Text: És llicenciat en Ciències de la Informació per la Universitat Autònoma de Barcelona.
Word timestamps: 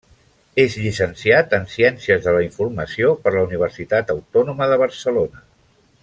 És 0.61 0.77
llicenciat 0.83 1.51
en 1.57 1.67
Ciències 1.73 2.23
de 2.23 2.33
la 2.37 2.41
Informació 2.47 3.13
per 3.27 3.33
la 3.39 3.43
Universitat 3.51 4.13
Autònoma 4.17 4.73
de 4.73 4.79
Barcelona. 4.87 5.45